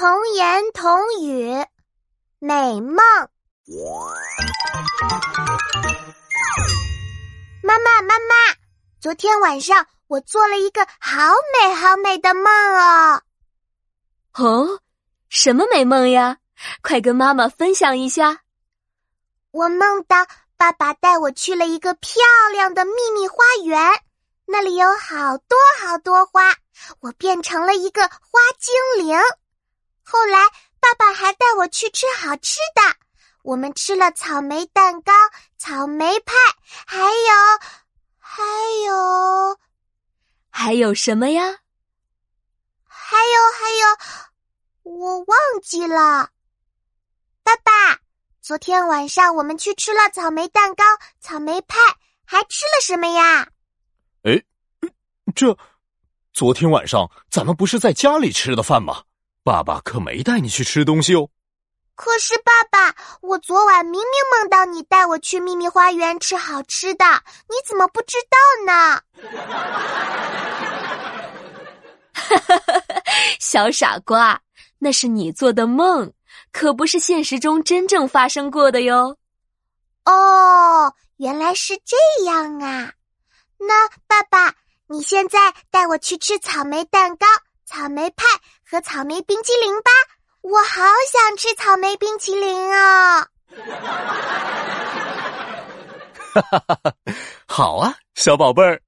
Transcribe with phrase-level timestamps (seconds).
[0.00, 1.52] 童言童语，
[2.38, 2.96] 美梦。
[7.62, 8.34] 妈妈，妈妈，
[8.98, 13.22] 昨天晚上我做了一个好美好美的梦哦。
[14.38, 14.80] 哦，
[15.28, 16.38] 什么美梦呀？
[16.80, 18.40] 快跟妈妈分享一下。
[19.50, 20.26] 我梦到
[20.56, 22.22] 爸爸带我去了一个漂
[22.52, 23.78] 亮的秘密花园，
[24.46, 26.54] 那里有好多好多花，
[27.00, 29.20] 我变成了一个花精灵。
[30.10, 30.38] 后来，
[30.80, 32.96] 爸爸还带我去吃好吃的。
[33.42, 35.12] 我们吃了草莓蛋糕、
[35.56, 36.34] 草莓派，
[36.84, 37.12] 还有，
[38.18, 38.42] 还
[38.86, 39.58] 有，
[40.50, 41.60] 还有什么呀？
[42.84, 46.30] 还有，还有，我忘记了。
[47.44, 48.00] 爸爸，
[48.42, 50.82] 昨天晚上我们去吃了草莓蛋糕、
[51.20, 51.78] 草莓派，
[52.24, 53.48] 还吃了什么呀？
[54.24, 54.42] 哎，
[55.36, 55.56] 这，
[56.32, 59.04] 昨天晚上咱们不是在家里吃的饭吗？
[59.42, 61.28] 爸爸可没带你去吃东西哦。
[61.94, 67.04] 可是，爸爸，我昨晚明明梦到你带我去秘密花园吃好吃的，
[67.48, 69.02] 你怎么不知道呢？
[72.12, 72.82] 哈哈哈！
[73.38, 74.40] 小傻瓜，
[74.78, 76.10] 那是你做的梦，
[76.52, 79.16] 可不是现实中真正发生过的哟。
[80.04, 82.92] 哦，原来是这样啊！
[83.58, 84.54] 那爸爸，
[84.86, 87.26] 你现在带我去吃草莓蛋糕。
[87.70, 88.26] 草莓派
[88.68, 89.90] 和草莓冰淇淋吧，
[90.40, 90.82] 我好
[91.12, 93.28] 想吃草莓冰淇淋啊！
[97.46, 98.82] 好啊，小宝贝儿。